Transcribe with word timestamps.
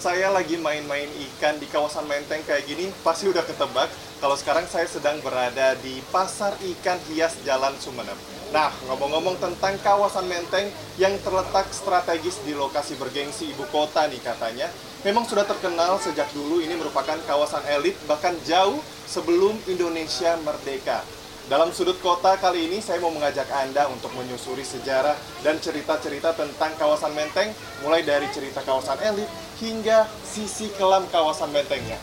saya 0.00 0.28
lagi 0.28 0.60
main-main 0.60 1.08
ikan 1.08 1.56
di 1.56 1.66
kawasan 1.68 2.04
Menteng 2.04 2.44
kayak 2.44 2.68
gini, 2.68 2.92
pasti 3.00 3.32
udah 3.32 3.44
ketebak 3.44 3.88
kalau 4.20 4.36
sekarang 4.36 4.68
saya 4.68 4.84
sedang 4.84 5.20
berada 5.24 5.76
di 5.80 6.00
Pasar 6.12 6.52
Ikan 6.60 7.00
Hias 7.08 7.40
Jalan 7.44 7.72
Sumeneb. 7.80 8.16
Nah, 8.52 8.70
ngomong-ngomong 8.86 9.40
tentang 9.40 9.74
kawasan 9.80 10.28
Menteng 10.28 10.68
yang 11.00 11.16
terletak 11.24 11.68
strategis 11.72 12.38
di 12.44 12.52
lokasi 12.52 12.94
bergengsi 13.00 13.50
ibu 13.52 13.64
kota 13.72 14.04
nih 14.06 14.20
katanya, 14.20 14.68
memang 15.02 15.24
sudah 15.24 15.48
terkenal 15.48 15.96
sejak 15.98 16.28
dulu 16.36 16.60
ini 16.60 16.76
merupakan 16.76 17.16
kawasan 17.24 17.64
elit 17.72 17.96
bahkan 18.04 18.36
jauh 18.44 18.78
sebelum 19.08 19.56
Indonesia 19.66 20.36
merdeka. 20.44 21.02
Dalam 21.46 21.70
sudut 21.70 21.94
kota 22.02 22.34
kali 22.42 22.66
ini 22.66 22.82
saya 22.82 22.98
mau 22.98 23.14
mengajak 23.14 23.46
Anda 23.54 23.86
untuk 23.86 24.10
menyusuri 24.18 24.66
sejarah 24.66 25.14
dan 25.46 25.62
cerita-cerita 25.62 26.34
tentang 26.34 26.74
kawasan 26.74 27.14
Menteng 27.14 27.54
mulai 27.86 28.02
dari 28.02 28.26
cerita 28.34 28.66
kawasan 28.66 28.98
elit 28.98 29.30
hingga 29.62 30.10
sisi 30.26 30.66
kelam 30.74 31.06
kawasan 31.06 31.54
Mentengnya. 31.54 32.02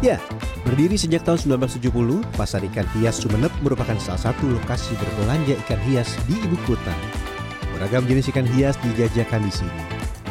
Ya, 0.00 0.16
berdiri 0.64 0.96
sejak 0.96 1.20
tahun 1.28 1.60
1970, 1.60 2.24
Pasar 2.32 2.64
Ikan 2.64 2.88
Hias 2.96 3.20
Sumeneb 3.20 3.52
merupakan 3.60 4.00
salah 4.00 4.32
satu 4.32 4.48
lokasi 4.48 4.96
berbelanja 4.96 5.52
ikan 5.68 5.80
hias 5.84 6.16
di 6.24 6.32
ibu 6.48 6.56
kota. 6.64 6.96
Beragam 7.76 8.08
jenis 8.08 8.32
ikan 8.32 8.48
hias 8.56 8.80
dijajakan 8.80 9.44
di 9.44 9.52
sini. 9.52 9.80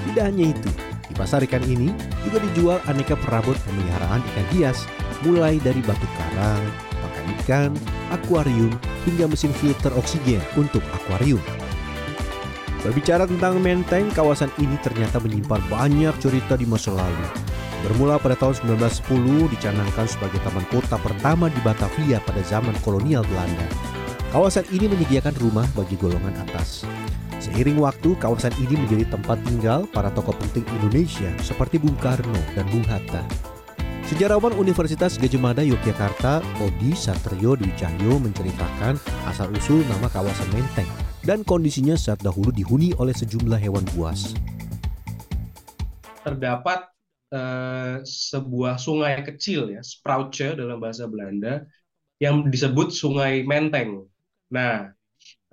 Tidak 0.02 0.24
hanya 0.26 0.50
itu, 0.50 0.72
di 1.06 1.14
pasar 1.14 1.46
ikan 1.46 1.62
ini 1.70 1.94
juga 2.26 2.42
dijual 2.42 2.82
aneka 2.90 3.14
perabot 3.22 3.54
pemeliharaan 3.70 4.26
ikan 4.34 4.48
hias 4.58 4.82
mulai 5.26 5.62
dari 5.62 5.82
batu 5.86 6.08
karang, 6.18 6.64
pakan 7.02 7.26
ikan, 7.42 7.72
akuarium, 8.14 8.74
hingga 9.06 9.26
mesin 9.30 9.54
filter 9.56 9.94
oksigen 9.98 10.42
untuk 10.58 10.82
akuarium. 10.94 11.42
Berbicara 12.82 13.30
tentang 13.30 13.62
Menteng, 13.62 14.10
kawasan 14.10 14.50
ini 14.58 14.74
ternyata 14.82 15.22
menyimpan 15.22 15.62
banyak 15.70 16.18
cerita 16.18 16.58
di 16.58 16.66
masa 16.66 16.90
lalu. 16.90 17.28
Bermula 17.86 18.18
pada 18.22 18.38
tahun 18.38 18.78
1910 18.78 19.54
dicanangkan 19.58 20.06
sebagai 20.06 20.42
taman 20.46 20.66
kota 20.70 20.98
pertama 21.02 21.50
di 21.50 21.58
Batavia 21.62 22.22
pada 22.22 22.42
zaman 22.46 22.74
kolonial 22.82 23.26
Belanda. 23.26 23.66
Kawasan 24.34 24.66
ini 24.74 24.90
menyediakan 24.90 25.34
rumah 25.42 25.66
bagi 25.78 25.98
golongan 25.98 26.34
atas. 26.42 26.86
Seiring 27.42 27.82
waktu, 27.82 28.14
kawasan 28.22 28.54
ini 28.62 28.78
menjadi 28.78 29.14
tempat 29.14 29.42
tinggal 29.46 29.90
para 29.90 30.14
tokoh 30.14 30.38
penting 30.38 30.66
Indonesia 30.82 31.30
seperti 31.42 31.82
Bung 31.82 31.98
Karno 31.98 32.38
dan 32.54 32.66
Bung 32.70 32.86
Hatta. 32.86 33.51
Sejarawan 34.12 34.52
Universitas 34.60 35.16
Gajah 35.16 35.40
Mada 35.40 35.64
Yogyakarta, 35.64 36.44
Odi 36.60 36.92
Satrio 36.92 37.56
Dwi 37.56 37.72
menceritakan 38.20 39.00
asal-usul 39.24 39.88
nama 39.88 40.12
kawasan 40.12 40.52
Menteng 40.52 40.92
dan 41.24 41.48
kondisinya 41.48 41.96
saat 41.96 42.20
dahulu 42.20 42.52
dihuni 42.52 42.92
oleh 43.00 43.16
sejumlah 43.16 43.56
hewan 43.56 43.88
buas. 43.96 44.36
Terdapat 46.28 46.92
eh, 47.32 48.04
sebuah 48.04 48.76
sungai 48.84 49.24
kecil 49.24 49.72
ya, 49.72 49.80
Sproutje 49.80 50.60
dalam 50.60 50.84
bahasa 50.84 51.08
Belanda, 51.08 51.64
yang 52.20 52.52
disebut 52.52 52.92
Sungai 52.92 53.48
Menteng. 53.48 54.12
Nah, 54.52 54.92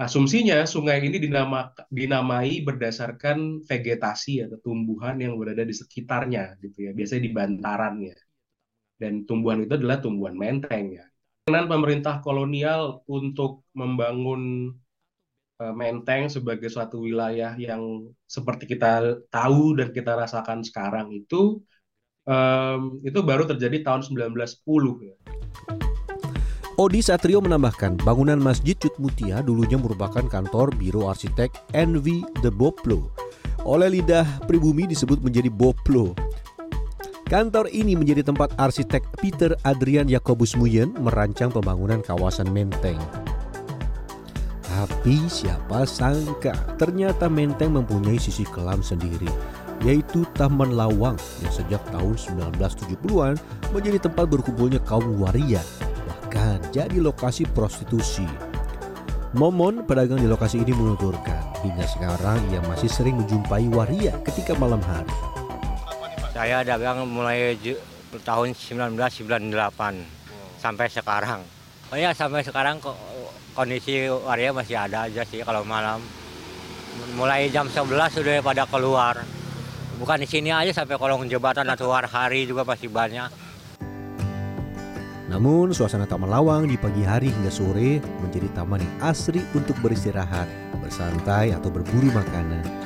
asumsinya 0.03 0.67
sungai 0.67 0.99
ini 1.07 1.23
dinama, 1.23 1.71
dinamai 1.95 2.67
berdasarkan 2.67 3.63
vegetasi 3.63 4.51
atau 4.51 4.59
tumbuhan 4.59 5.15
yang 5.23 5.39
berada 5.39 5.63
di 5.63 5.79
sekitarnya, 5.79 6.59
gitu 6.59 6.91
ya, 6.91 6.93
biasanya 6.99 7.23
di 7.23 7.31
bantarannya 7.31 8.19
dan 8.99 9.25
tumbuhan 9.25 9.65
itu 9.65 9.79
adalah 9.79 10.03
tumbuhan 10.03 10.35
menteng 10.35 10.99
ya. 10.99 11.07
Dengan 11.49 11.65
pemerintah 11.71 12.21
kolonial 12.21 13.01
untuk 13.09 13.65
membangun 13.73 14.75
uh, 15.63 15.75
menteng 15.75 16.29
sebagai 16.29 16.69
suatu 16.69 17.01
wilayah 17.01 17.57
yang 17.57 18.11
seperti 18.29 18.69
kita 18.69 19.23
tahu 19.33 19.79
dan 19.79 19.95
kita 19.95 20.13
rasakan 20.13 20.61
sekarang 20.61 21.09
itu 21.15 21.63
um, 22.29 23.01
itu 23.01 23.19
baru 23.25 23.49
terjadi 23.49 23.81
tahun 23.81 24.05
1910 24.05 25.09
ya. 25.09 25.17
Odi 26.79 27.03
Satrio 27.03 27.43
menambahkan, 27.43 27.99
bangunan 28.07 28.39
Masjid 28.39 28.79
Cut 28.79 28.95
Mutia 29.03 29.43
dulunya 29.43 29.75
merupakan 29.75 30.23
kantor 30.23 30.71
Biro 30.79 31.11
Arsitek 31.11 31.51
NV 31.75 32.39
The 32.39 32.55
Boplo. 32.55 33.11
Oleh 33.67 33.99
lidah 33.99 34.23
pribumi 34.47 34.87
disebut 34.87 35.19
menjadi 35.19 35.51
Boplo. 35.51 36.15
Kantor 37.29 37.69
ini 37.77 37.93
menjadi 37.93 38.25
tempat 38.25 38.57
arsitek 38.57 39.05
Peter 39.21 39.53
Adrian 39.69 40.09
Jakobus 40.09 40.57
Muyen 40.57 40.97
merancang 40.97 41.53
pembangunan 41.53 42.01
kawasan 42.01 42.49
Menteng. 42.49 42.97
Tapi 44.65 45.29
siapa 45.29 45.85
sangka 45.85 46.57
ternyata 46.81 47.29
Menteng 47.29 47.77
mempunyai 47.77 48.17
sisi 48.17 48.49
kelam 48.49 48.81
sendiri, 48.81 49.29
yaitu 49.85 50.25
Taman 50.41 50.73
Lawang 50.73 51.21
yang 51.45 51.53
sejak 51.53 51.85
tahun 51.93 52.17
1970-an 52.17 53.37
menjadi 53.77 54.09
tempat 54.09 54.25
berkumpulnya 54.33 54.81
kaum 54.89 55.21
waria, 55.21 55.61
bahkan 56.09 56.57
jadi 56.73 56.97
lokasi 56.97 57.45
prostitusi. 57.53 58.25
Momon, 59.37 59.85
pedagang 59.85 60.25
di 60.25 60.29
lokasi 60.33 60.65
ini 60.65 60.73
menuturkan, 60.73 61.45
hingga 61.61 61.85
sekarang 61.85 62.41
ia 62.49 62.65
masih 62.73 62.89
sering 62.89 63.21
menjumpai 63.21 63.69
waria 63.69 64.17
ketika 64.25 64.57
malam 64.57 64.81
hari. 64.81 65.38
Saya 66.33 66.61
dagang 66.61 67.09
mulai 67.09 67.57
tahun 68.25 68.53
1998 68.53 69.49
wow. 69.49 69.97
sampai 70.61 70.87
sekarang. 70.93 71.41
Oh 71.89 71.97
ya 71.97 72.13
sampai 72.13 72.45
sekarang 72.45 72.77
kondisi 73.57 74.13
waria 74.13 74.53
masih 74.53 74.77
ada 74.77 75.09
aja 75.09 75.25
sih 75.25 75.41
kalau 75.41 75.65
malam. 75.65 76.05
Mulai 77.17 77.49
jam 77.49 77.65
11 77.65 77.89
sudah 78.13 78.45
pada 78.45 78.69
keluar. 78.69 79.25
Bukan 79.99 80.19
di 80.23 80.29
sini 80.31 80.55
aja 80.55 80.71
sampai 80.71 80.95
kolong 80.95 81.27
jembatan 81.27 81.67
atau 81.67 81.91
hari 81.91 82.47
juga 82.47 82.63
masih 82.63 82.87
banyak. 82.93 83.49
Namun 85.29 85.77
suasana 85.77 86.09
Taman 86.09 86.33
Lawang 86.33 86.65
di 86.65 86.81
pagi 86.81 87.05
hari 87.05 87.29
hingga 87.29 87.53
sore 87.53 88.01
menjadi 88.25 88.49
taman 88.57 88.81
yang 88.81 88.95
asri 89.05 89.45
untuk 89.53 89.77
beristirahat, 89.85 90.49
bersantai 90.81 91.53
atau 91.53 91.69
berburu 91.69 92.09
makanan. 92.17 92.78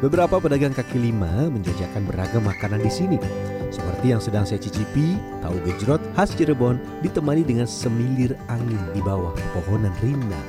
Beberapa 0.00 0.40
pedagang 0.40 0.72
kaki 0.72 0.96
lima 0.96 1.52
menjajakan 1.52 2.08
beragam 2.08 2.40
makanan 2.48 2.80
di 2.80 2.88
sini. 2.88 3.20
Seperti 3.68 4.16
yang 4.16 4.20
sedang 4.24 4.48
saya 4.48 4.56
cicipi, 4.56 5.20
tahu 5.44 5.60
gejrot 5.68 6.00
khas 6.16 6.32
Cirebon 6.32 6.80
ditemani 7.04 7.44
dengan 7.44 7.68
semilir 7.68 8.32
angin 8.48 8.80
di 8.96 9.04
bawah 9.04 9.36
pepohonan 9.36 9.92
rindang. 10.00 10.48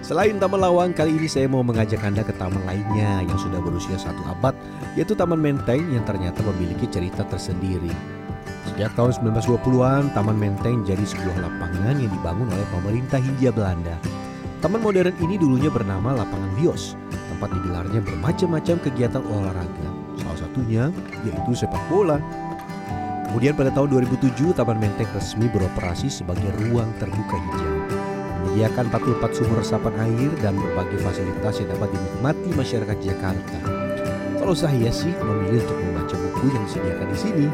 Selain 0.00 0.40
Taman 0.40 0.64
Lawang, 0.64 0.96
kali 0.96 1.20
ini 1.20 1.28
saya 1.28 1.52
mau 1.52 1.60
mengajak 1.60 2.00
Anda 2.00 2.24
ke 2.24 2.32
taman 2.40 2.64
lainnya 2.64 3.26
yang 3.28 3.36
sudah 3.36 3.60
berusia 3.60 4.00
satu 4.00 4.24
abad, 4.24 4.56
yaitu 4.96 5.12
Taman 5.12 5.36
Menteng 5.36 5.84
yang 5.92 6.06
ternyata 6.08 6.40
memiliki 6.46 6.88
cerita 6.88 7.28
tersendiri. 7.28 7.92
Sejak 8.72 8.96
tahun 8.96 9.20
1920-an, 9.20 10.16
Taman 10.16 10.38
Menteng 10.40 10.80
jadi 10.88 11.04
sebuah 11.04 11.44
lapangan 11.44 12.00
yang 12.00 12.08
dibangun 12.08 12.48
oleh 12.48 12.66
pemerintah 12.72 13.20
Hindia 13.20 13.52
Belanda. 13.52 14.00
Taman 14.64 14.80
modern 14.80 15.12
ini 15.20 15.36
dulunya 15.36 15.68
bernama 15.68 16.16
Lapangan 16.16 16.54
Bios, 16.56 16.96
tempat 17.36 17.52
digelarnya 17.52 18.00
bermacam-macam 18.00 18.76
kegiatan 18.80 19.20
olahraga. 19.28 19.88
Salah 20.16 20.38
satunya 20.40 20.88
yaitu 21.28 21.52
sepak 21.52 21.84
bola. 21.92 22.16
Kemudian 23.28 23.52
pada 23.52 23.68
tahun 23.68 24.00
2007, 24.08 24.56
Taman 24.56 24.80
Menteng 24.80 25.10
resmi 25.12 25.44
beroperasi 25.52 26.08
sebagai 26.08 26.48
ruang 26.56 26.88
terbuka 26.96 27.36
hijau. 27.36 27.74
Menyediakan 28.40 28.88
44 28.88 29.36
sumur 29.36 29.60
resapan 29.60 29.92
air 30.00 30.32
dan 30.40 30.56
berbagai 30.56 31.04
fasilitas 31.04 31.60
yang 31.60 31.68
dapat 31.76 31.92
dinikmati 31.92 32.48
masyarakat 32.56 32.98
Jakarta. 33.04 33.58
Kalau 34.40 34.56
saya 34.56 34.88
sih 34.88 35.12
memilih 35.12 35.60
untuk 35.68 35.76
membaca 35.76 36.16
buku 36.16 36.44
yang 36.48 36.64
disediakan 36.64 37.08
di 37.12 37.18
sini. 37.20 37.46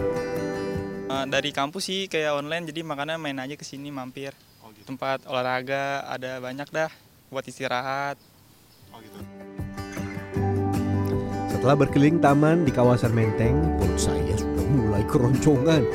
Dari 1.11 1.51
kampus 1.51 1.83
sih 1.91 2.07
kayak 2.07 2.39
online, 2.39 2.71
jadi 2.71 2.87
makanya 2.87 3.19
main 3.19 3.43
aja 3.43 3.59
ke 3.59 3.67
sini 3.67 3.91
mampir. 3.91 4.31
Oh, 4.63 4.71
gitu. 4.71 4.95
Tempat 4.95 5.27
olahraga 5.27 6.07
ada 6.07 6.39
banyak 6.39 6.71
dah 6.71 6.91
buat 7.35 7.43
istirahat. 7.43 8.21
Oh, 8.95 9.03
gitu. 9.03 9.19
Setelah 11.63 11.79
berkeliling 11.79 12.19
taman 12.19 12.67
di 12.67 12.75
kawasan 12.75 13.15
Menteng, 13.15 13.55
perut 13.79 13.95
saya 13.95 14.35
sudah 14.35 14.67
mulai 14.67 15.07
keroncongan. 15.07 15.87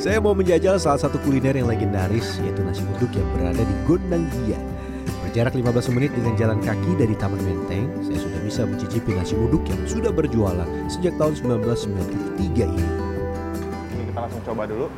Saya 0.00 0.16
mau 0.16 0.32
menjajal 0.32 0.80
salah 0.80 0.96
satu 0.96 1.20
kuliner 1.20 1.60
yang 1.60 1.68
legendaris, 1.68 2.40
yaitu 2.40 2.64
nasi 2.64 2.80
uduk 2.96 3.12
yang 3.12 3.28
berada 3.36 3.60
di 3.60 3.74
Gondang 3.84 4.24
Gia. 4.32 4.56
Berjarak 5.20 5.52
15 5.52 5.92
menit 5.92 6.16
dengan 6.16 6.40
jalan 6.40 6.56
kaki 6.64 6.96
dari 6.96 7.12
Taman 7.20 7.36
Menteng, 7.36 7.92
saya 8.00 8.16
sudah 8.16 8.40
bisa 8.40 8.64
mencicipi 8.64 9.12
nasi 9.12 9.36
uduk 9.36 9.60
yang 9.68 9.76
sudah 9.84 10.08
berjualan 10.08 10.64
sejak 10.88 11.12
tahun 11.20 11.36
1993 11.36 12.72
ini. 12.72 12.88
Ini 13.92 14.02
kita 14.08 14.18
langsung 14.24 14.40
coba 14.48 14.64
dulu. 14.64 14.88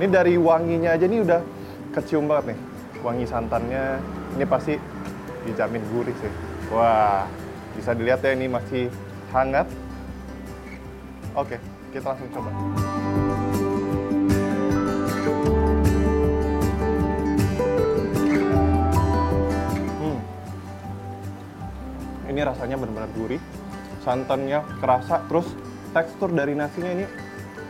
Ini 0.00 0.06
dari 0.08 0.40
wanginya 0.40 0.96
aja 0.96 1.04
nih 1.04 1.20
udah 1.20 1.44
kecium 1.92 2.24
banget 2.24 2.56
nih. 2.56 2.58
Wangi 3.04 3.28
santannya, 3.28 4.00
ini 4.40 4.48
pasti 4.48 4.80
dijamin 5.44 5.84
gurih 5.92 6.16
sih. 6.24 6.32
Wah, 6.72 7.28
bisa 7.74 7.90
dilihat 7.92 8.22
ya 8.22 8.32
ini 8.32 8.46
masih 8.46 8.86
hangat. 9.34 9.66
Oke, 11.34 11.58
kita 11.90 12.14
langsung 12.14 12.30
coba. 12.30 12.50
Hmm. 19.98 20.20
Ini 22.30 22.40
rasanya 22.46 22.78
benar-benar 22.78 23.10
gurih, 23.18 23.42
santannya 24.06 24.62
kerasa, 24.78 25.26
terus 25.26 25.50
tekstur 25.90 26.30
dari 26.30 26.54
nasinya 26.54 26.90
ini 26.94 27.06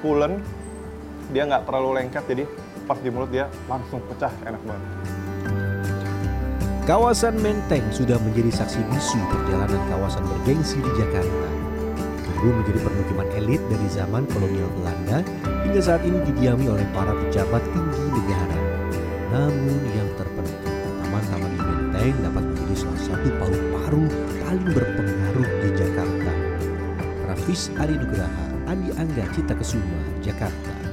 pulen, 0.05 0.45
dia 1.33 1.49
nggak 1.49 1.65
terlalu 1.65 2.05
lengket, 2.05 2.25
jadi 2.29 2.45
pas 2.85 3.01
di 3.01 3.09
mulut 3.09 3.33
dia 3.33 3.49
langsung 3.65 4.05
pecah, 4.05 4.33
enak 4.45 4.61
banget. 4.61 5.14
Kawasan 6.85 7.41
Menteng 7.41 7.81
sudah 7.89 8.21
menjadi 8.21 8.61
saksi 8.61 8.85
bisu 8.93 9.17
perjalanan 9.33 9.81
kawasan 9.89 10.21
bergengsi 10.29 10.85
di 10.85 10.93
Jakarta. 11.01 11.49
Dulu 12.29 12.61
menjadi 12.61 12.77
permukiman 12.85 13.25
elit 13.41 13.65
dari 13.73 13.89
zaman 13.89 14.29
kolonial 14.29 14.69
Belanda 14.77 15.25
hingga 15.65 15.81
saat 15.81 16.05
ini 16.05 16.21
didiami 16.29 16.69
oleh 16.69 16.85
para 16.93 17.17
pejabat 17.17 17.65
tinggi 17.73 18.05
negara. 18.13 18.59
Namun 19.33 19.81
yang 19.97 20.13
terpenting, 20.21 20.77
taman-taman 21.09 21.51
di 21.57 21.61
Menteng 21.65 22.17
dapat 22.21 22.45
menjadi 22.53 22.75
salah 22.77 23.01
satu 23.01 23.29
paru-paru 23.33 24.05
paling 24.45 24.69
berpengaruh 24.77 25.49
di 25.65 25.69
Jakarta. 25.81 26.33
Rafis 27.33 27.73
Ari 27.81 27.97
Nugraha, 27.97 28.47
Andi 28.69 28.93
Angga 29.01 29.25
Cita 29.33 29.57
Kesuma, 29.57 30.05
Jakarta. 30.21 30.84